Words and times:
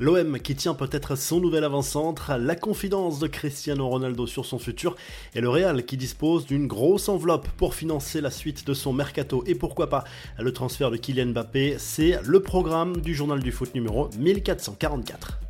L'OM 0.00 0.40
qui 0.40 0.56
tient 0.56 0.74
peut-être 0.74 1.14
son 1.14 1.38
nouvel 1.38 1.62
avant-centre, 1.62 2.32
la 2.36 2.56
confidence 2.56 3.20
de 3.20 3.28
Cristiano 3.28 3.88
Ronaldo 3.88 4.26
sur 4.26 4.44
son 4.44 4.58
futur 4.58 4.96
et 5.36 5.40
le 5.40 5.48
Real 5.48 5.84
qui 5.84 5.96
dispose 5.96 6.46
d'une 6.46 6.66
grosse 6.66 7.08
enveloppe 7.08 7.46
pour 7.56 7.76
financer 7.76 8.20
la 8.20 8.32
suite 8.32 8.66
de 8.66 8.74
son 8.74 8.92
mercato 8.92 9.44
et 9.46 9.54
pourquoi 9.54 9.88
pas 9.88 10.02
le 10.40 10.52
transfert 10.52 10.90
de 10.90 10.96
Kylian 10.96 11.26
Mbappé, 11.26 11.76
c'est 11.78 12.18
le 12.24 12.40
programme 12.40 13.02
du 13.02 13.14
journal 13.14 13.40
du 13.40 13.52
foot 13.52 13.72
numéro 13.72 14.08
1444. 14.18 15.43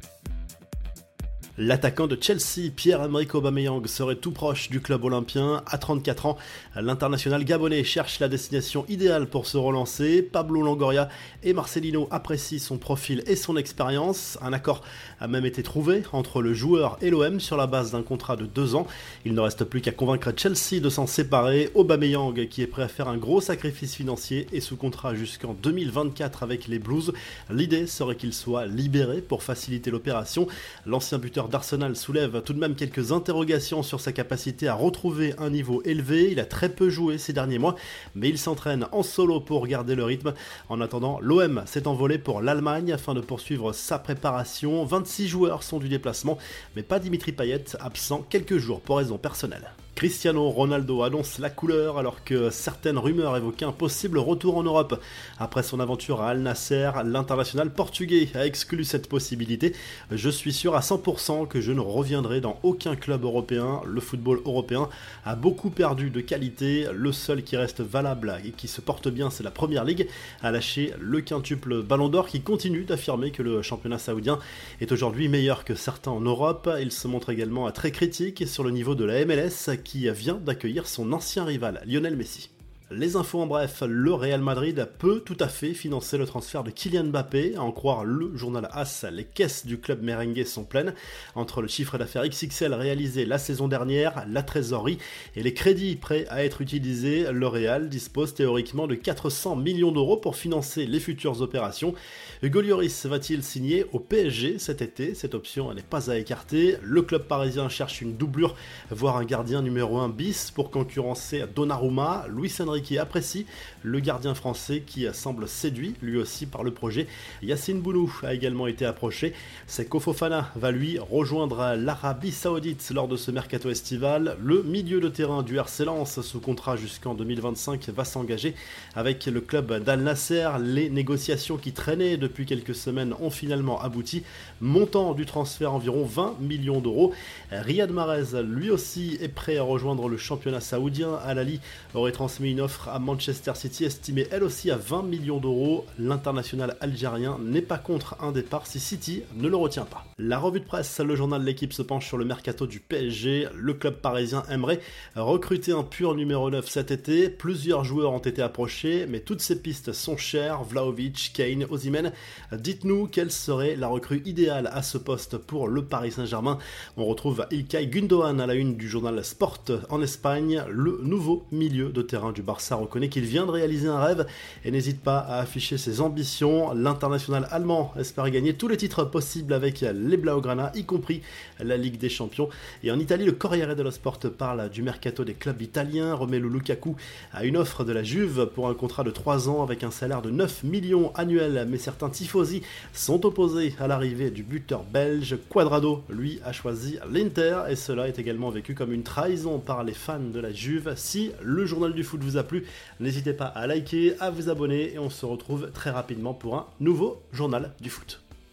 L'attaquant 1.56 2.08
de 2.08 2.18
Chelsea, 2.20 2.72
Pierre-Emerick 2.74 3.32
Aubameyang, 3.36 3.86
serait 3.86 4.16
tout 4.16 4.32
proche 4.32 4.70
du 4.70 4.80
club 4.80 5.04
olympien. 5.04 5.62
À 5.66 5.78
34 5.78 6.26
ans, 6.26 6.36
l'international 6.74 7.44
gabonais 7.44 7.84
cherche 7.84 8.18
la 8.18 8.26
destination 8.26 8.84
idéale 8.88 9.28
pour 9.28 9.46
se 9.46 9.56
relancer. 9.56 10.20
Pablo 10.20 10.62
Longoria 10.62 11.08
et 11.44 11.52
Marcelino 11.52 12.08
apprécient 12.10 12.58
son 12.58 12.76
profil 12.76 13.22
et 13.28 13.36
son 13.36 13.56
expérience. 13.56 14.36
Un 14.42 14.52
accord 14.52 14.82
a 15.20 15.28
même 15.28 15.46
été 15.46 15.62
trouvé 15.62 16.02
entre 16.10 16.42
le 16.42 16.54
joueur 16.54 16.98
et 17.00 17.08
l'OM 17.08 17.38
sur 17.38 17.56
la 17.56 17.68
base 17.68 17.92
d'un 17.92 18.02
contrat 18.02 18.34
de 18.34 18.46
deux 18.46 18.74
ans. 18.74 18.88
Il 19.24 19.32
ne 19.32 19.40
reste 19.40 19.62
plus 19.62 19.80
qu'à 19.80 19.92
convaincre 19.92 20.32
Chelsea 20.36 20.80
de 20.80 20.90
s'en 20.90 21.06
séparer. 21.06 21.70
Aubameyang, 21.76 22.48
qui 22.48 22.62
est 22.62 22.66
prêt 22.66 22.82
à 22.82 22.88
faire 22.88 23.06
un 23.06 23.16
gros 23.16 23.40
sacrifice 23.40 23.94
financier, 23.94 24.48
est 24.52 24.58
sous 24.58 24.76
contrat 24.76 25.14
jusqu'en 25.14 25.54
2024 25.54 26.42
avec 26.42 26.66
les 26.66 26.80
Blues. 26.80 27.12
L'idée 27.48 27.86
serait 27.86 28.16
qu'il 28.16 28.32
soit 28.32 28.66
libéré 28.66 29.20
pour 29.20 29.44
faciliter 29.44 29.92
l'opération. 29.92 30.48
L'ancien 30.84 31.18
buteur 31.18 31.43
d'Arsenal 31.48 31.96
soulève 31.96 32.42
tout 32.42 32.52
de 32.52 32.58
même 32.58 32.74
quelques 32.74 33.12
interrogations 33.12 33.82
sur 33.82 34.00
sa 34.00 34.12
capacité 34.12 34.68
à 34.68 34.74
retrouver 34.74 35.34
un 35.38 35.50
niveau 35.50 35.82
élevé. 35.84 36.30
Il 36.30 36.40
a 36.40 36.44
très 36.44 36.68
peu 36.68 36.88
joué 36.88 37.18
ces 37.18 37.32
derniers 37.32 37.58
mois, 37.58 37.74
mais 38.14 38.28
il 38.28 38.38
s'entraîne 38.38 38.86
en 38.92 39.02
solo 39.02 39.40
pour 39.40 39.66
garder 39.66 39.94
le 39.94 40.04
rythme. 40.04 40.34
En 40.68 40.80
attendant, 40.80 41.18
l'OM 41.20 41.62
s'est 41.66 41.86
envolé 41.86 42.18
pour 42.18 42.40
l'Allemagne 42.40 42.92
afin 42.92 43.14
de 43.14 43.20
poursuivre 43.20 43.72
sa 43.72 43.98
préparation. 43.98 44.84
26 44.84 45.28
joueurs 45.28 45.62
sont 45.62 45.78
du 45.78 45.88
déplacement, 45.88 46.38
mais 46.76 46.82
pas 46.82 46.98
Dimitri 46.98 47.32
Payet, 47.32 47.64
absent 47.80 48.24
quelques 48.28 48.58
jours 48.58 48.80
pour 48.80 48.98
raisons 48.98 49.18
personnelles. 49.18 49.72
Cristiano 49.94 50.50
Ronaldo 50.50 51.02
annonce 51.02 51.38
la 51.38 51.50
couleur 51.50 51.98
alors 51.98 52.24
que 52.24 52.50
certaines 52.50 52.98
rumeurs 52.98 53.36
évoquaient 53.36 53.64
un 53.64 53.72
possible 53.72 54.18
retour 54.18 54.56
en 54.56 54.64
Europe. 54.64 55.00
Après 55.38 55.62
son 55.62 55.78
aventure 55.78 56.20
à 56.20 56.30
Al 56.30 56.40
Nasser, 56.40 56.90
l'international 57.04 57.70
portugais 57.70 58.28
a 58.34 58.44
exclu 58.44 58.82
cette 58.82 59.08
possibilité. 59.08 59.72
Je 60.10 60.28
suis 60.28 60.52
sûr 60.52 60.74
à 60.74 60.80
100% 60.80 61.46
que 61.46 61.60
je 61.60 61.70
ne 61.70 61.78
reviendrai 61.78 62.40
dans 62.40 62.58
aucun 62.64 62.96
club 62.96 63.22
européen. 63.22 63.82
Le 63.86 64.00
football 64.00 64.40
européen 64.44 64.88
a 65.24 65.36
beaucoup 65.36 65.70
perdu 65.70 66.10
de 66.10 66.20
qualité. 66.20 66.88
Le 66.92 67.12
seul 67.12 67.44
qui 67.44 67.56
reste 67.56 67.80
valable 67.80 68.40
et 68.44 68.50
qui 68.50 68.66
se 68.66 68.80
porte 68.80 69.08
bien, 69.08 69.30
c'est 69.30 69.44
la 69.44 69.52
Première 69.52 69.84
Ligue. 69.84 70.08
A 70.42 70.50
lâché 70.50 70.92
le 70.98 71.20
quintuple 71.20 71.82
Ballon 71.82 72.08
d'Or 72.08 72.26
qui 72.26 72.40
continue 72.40 72.84
d'affirmer 72.84 73.30
que 73.30 73.44
le 73.44 73.62
championnat 73.62 73.98
saoudien 73.98 74.40
est 74.80 74.90
aujourd'hui 74.90 75.28
meilleur 75.28 75.64
que 75.64 75.76
certains 75.76 76.10
en 76.10 76.20
Europe. 76.20 76.68
Il 76.80 76.90
se 76.90 77.06
montre 77.06 77.30
également 77.30 77.70
très 77.70 77.92
critique 77.92 78.48
sur 78.48 78.64
le 78.64 78.72
niveau 78.72 78.96
de 78.96 79.04
la 79.04 79.24
MLS 79.24 79.83
qui 79.84 80.10
vient 80.10 80.34
d'accueillir 80.34 80.88
son 80.88 81.12
ancien 81.12 81.44
rival, 81.44 81.82
Lionel 81.86 82.16
Messi. 82.16 82.50
Les 82.90 83.16
infos 83.16 83.40
en 83.40 83.46
bref, 83.46 83.82
le 83.88 84.12
Real 84.12 84.42
Madrid 84.42 84.86
peut 84.98 85.20
tout 85.20 85.38
à 85.40 85.48
fait 85.48 85.72
financer 85.72 86.18
le 86.18 86.26
transfert 86.26 86.62
de 86.62 86.70
Kylian 86.70 87.04
Mbappé. 87.04 87.56
À 87.56 87.62
en 87.62 87.72
croire 87.72 88.04
le 88.04 88.36
journal 88.36 88.68
AS, 88.72 89.06
les 89.10 89.24
caisses 89.24 89.64
du 89.64 89.80
club 89.80 90.02
merengue 90.02 90.44
sont 90.44 90.64
pleines. 90.64 90.92
Entre 91.34 91.62
le 91.62 91.66
chiffre 91.66 91.96
d'affaires 91.96 92.28
XXL 92.28 92.74
réalisé 92.74 93.24
la 93.24 93.38
saison 93.38 93.68
dernière, 93.68 94.26
la 94.28 94.42
trésorerie 94.42 94.98
et 95.34 95.42
les 95.42 95.54
crédits 95.54 95.96
prêts 95.96 96.26
à 96.28 96.44
être 96.44 96.60
utilisés, 96.60 97.32
le 97.32 97.46
Real 97.46 97.88
dispose 97.88 98.34
théoriquement 98.34 98.86
de 98.86 98.96
400 98.96 99.56
millions 99.56 99.90
d'euros 99.90 100.18
pour 100.18 100.36
financer 100.36 100.84
les 100.84 101.00
futures 101.00 101.40
opérations. 101.40 101.94
Hugo 102.42 102.60
Lloris 102.60 103.06
va-t-il 103.06 103.42
signer 103.42 103.86
au 103.92 103.98
PSG 103.98 104.58
cet 104.58 104.82
été? 104.82 105.14
Cette 105.14 105.34
option 105.34 105.72
n'est 105.72 105.80
pas 105.80 106.10
à 106.10 106.18
écarter. 106.18 106.76
Le 106.82 107.00
club 107.00 107.22
parisien 107.22 107.70
cherche 107.70 108.02
une 108.02 108.18
doublure, 108.18 108.54
voire 108.90 109.16
un 109.16 109.24
gardien 109.24 109.62
numéro 109.62 109.96
1 109.96 110.10
bis 110.10 110.50
pour 110.50 110.70
concurrencer 110.70 111.44
Donnarumma. 111.54 112.26
Luis 112.28 112.50
qui 112.80 112.98
apprécie 112.98 113.46
le 113.82 114.00
gardien 114.00 114.34
français 114.34 114.82
qui 114.86 115.06
semble 115.12 115.48
séduit 115.48 115.94
lui 116.02 116.16
aussi 116.16 116.46
par 116.46 116.64
le 116.64 116.72
projet. 116.72 117.06
Yacine 117.42 117.80
Bounou 117.80 118.12
a 118.22 118.34
également 118.34 118.66
été 118.66 118.86
approché. 118.86 119.34
Seko 119.66 120.00
Fofana 120.00 120.50
va 120.56 120.70
lui 120.70 120.98
rejoindre 120.98 121.74
l'Arabie 121.76 122.32
Saoudite 122.32 122.90
lors 122.94 123.08
de 123.08 123.16
ce 123.16 123.30
mercato 123.30 123.70
estival. 123.70 124.36
Le 124.42 124.62
milieu 124.62 125.00
de 125.00 125.08
terrain 125.08 125.42
du 125.42 125.58
RC 125.58 125.84
sous 126.22 126.40
contrat 126.40 126.76
jusqu'en 126.76 127.14
2025 127.14 127.88
va 127.90 128.04
s'engager 128.04 128.54
avec 128.94 129.26
le 129.26 129.40
club 129.40 129.82
d'Al 129.82 130.00
Nasser. 130.00 130.48
Les 130.60 130.88
négociations 130.88 131.56
qui 131.56 131.72
traînaient 131.72 132.16
depuis 132.16 132.46
quelques 132.46 132.74
semaines 132.74 133.14
ont 133.20 133.30
finalement 133.30 133.80
abouti. 133.80 134.22
Montant 134.60 135.14
du 135.14 135.26
transfert 135.26 135.72
environ 135.72 136.04
20 136.04 136.36
millions 136.40 136.80
d'euros. 136.80 137.12
Riyad 137.50 137.90
Mahrez 137.90 138.42
lui 138.42 138.70
aussi 138.70 139.18
est 139.20 139.28
prêt 139.28 139.58
à 139.58 139.62
rejoindre 139.62 140.08
le 140.08 140.16
championnat 140.16 140.60
saoudien. 140.60 141.18
Al-Ali 141.24 141.60
aurait 141.94 142.12
transmis 142.12 142.52
une 142.52 142.60
offre 142.64 142.88
à 142.88 142.98
Manchester 142.98 143.52
City 143.54 143.84
estimée 143.84 144.26
elle 144.30 144.42
aussi 144.42 144.70
à 144.70 144.76
20 144.76 145.02
millions 145.02 145.38
d'euros. 145.38 145.84
L'international 145.98 146.76
algérien 146.80 147.38
n'est 147.42 147.60
pas 147.60 147.76
contre 147.76 148.16
un 148.22 148.32
départ 148.32 148.66
si 148.66 148.80
City 148.80 149.22
ne 149.36 149.48
le 149.48 149.56
retient 149.56 149.84
pas. 149.84 150.06
La 150.18 150.38
revue 150.38 150.60
de 150.60 150.64
presse, 150.64 150.98
le 151.00 151.14
journal 151.14 151.42
de 151.42 151.46
l'équipe 151.46 151.74
se 151.74 151.82
penche 151.82 152.06
sur 152.06 152.16
le 152.16 152.24
mercato 152.24 152.66
du 152.66 152.80
PSG. 152.80 153.48
Le 153.54 153.74
club 153.74 153.96
parisien 153.96 154.44
aimerait 154.50 154.80
recruter 155.14 155.72
un 155.72 155.82
pur 155.82 156.14
numéro 156.14 156.50
9 156.50 156.66
cet 156.66 156.90
été. 156.90 157.28
Plusieurs 157.28 157.84
joueurs 157.84 158.12
ont 158.12 158.18
été 158.18 158.40
approchés, 158.40 159.06
mais 159.06 159.20
toutes 159.20 159.42
ces 159.42 159.60
pistes 159.60 159.92
sont 159.92 160.16
chères. 160.16 160.62
Vlaovic, 160.62 161.32
Kane, 161.34 161.66
Osimhen. 161.68 162.12
Dites-nous 162.52 163.08
quelle 163.08 163.30
serait 163.30 163.76
la 163.76 163.88
recrue 163.88 164.22
idéale 164.24 164.70
à 164.72 164.82
ce 164.82 164.96
poste 164.96 165.36
pour 165.36 165.68
le 165.68 165.84
Paris 165.84 166.12
Saint-Germain. 166.12 166.58
On 166.96 167.04
retrouve 167.04 167.46
Ilkay 167.50 167.88
Gundogan 167.88 168.40
à 168.40 168.46
la 168.46 168.54
une 168.54 168.76
du 168.76 168.88
journal 168.88 169.22
Sport 169.22 169.64
en 169.90 170.00
Espagne, 170.00 170.64
le 170.70 171.00
nouveau 171.02 171.44
milieu 171.52 171.90
de 171.90 172.02
terrain 172.02 172.32
du 172.32 172.42
Barça 172.42 172.53
ça 172.60 172.76
reconnaît 172.76 173.08
qu'il 173.08 173.24
vient 173.24 173.46
de 173.46 173.50
réaliser 173.50 173.88
un 173.88 174.00
rêve 174.00 174.26
et 174.64 174.70
n'hésite 174.70 175.00
pas 175.00 175.18
à 175.18 175.38
afficher 175.38 175.78
ses 175.78 176.00
ambitions. 176.00 176.72
L'international 176.74 177.46
allemand 177.50 177.92
espère 177.98 178.28
gagner 178.30 178.54
tous 178.54 178.68
les 178.68 178.76
titres 178.76 179.04
possibles 179.04 179.52
avec 179.52 179.80
les 179.80 180.16
Blaugrana, 180.16 180.72
y 180.74 180.84
compris 180.84 181.22
la 181.60 181.76
Ligue 181.76 181.98
des 181.98 182.08
Champions. 182.08 182.48
Et 182.82 182.90
en 182.90 182.98
Italie, 182.98 183.24
le 183.24 183.32
Corriere 183.32 183.74
dello 183.74 183.90
Sport 183.90 184.18
parle 184.36 184.68
du 184.70 184.82
mercato 184.82 185.24
des 185.24 185.34
clubs 185.34 185.60
italiens. 185.60 186.14
Romelu 186.14 186.48
Lukaku 186.48 186.96
a 187.32 187.44
une 187.44 187.56
offre 187.56 187.84
de 187.84 187.92
la 187.92 188.02
Juve 188.02 188.46
pour 188.54 188.68
un 188.68 188.74
contrat 188.74 189.04
de 189.04 189.10
3 189.10 189.48
ans 189.48 189.62
avec 189.62 189.84
un 189.84 189.90
salaire 189.90 190.22
de 190.22 190.30
9 190.30 190.64
millions 190.64 191.12
annuels, 191.14 191.66
mais 191.68 191.78
certains 191.78 192.10
tifosi 192.10 192.62
sont 192.92 193.26
opposés 193.26 193.74
à 193.78 193.86
l'arrivée 193.86 194.30
du 194.30 194.42
buteur 194.42 194.84
belge. 194.84 195.36
Quadrado, 195.48 196.02
lui, 196.08 196.40
a 196.44 196.52
choisi 196.52 196.98
l'Inter 197.10 197.62
et 197.68 197.76
cela 197.76 198.08
est 198.08 198.18
également 198.18 198.50
vécu 198.50 198.74
comme 198.74 198.92
une 198.92 199.02
trahison 199.02 199.58
par 199.58 199.84
les 199.84 199.94
fans 199.94 200.18
de 200.20 200.40
la 200.40 200.52
Juve. 200.52 200.92
Si 200.96 201.32
le 201.42 201.66
journal 201.66 201.92
du 201.92 202.04
foot 202.04 202.20
vous 202.22 202.36
a 202.44 202.46
plu, 202.46 202.66
n'hésitez 203.00 203.32
pas 203.32 203.46
à 203.46 203.66
liker, 203.66 204.14
à 204.20 204.30
vous 204.30 204.48
abonner 204.48 204.92
et 204.94 204.98
on 204.98 205.10
se 205.10 205.26
retrouve 205.26 205.70
très 205.72 205.90
rapidement 205.90 206.34
pour 206.34 206.56
un 206.56 206.66
nouveau 206.78 207.22
journal 207.32 207.72
du 207.80 207.90
foot. 207.90 208.23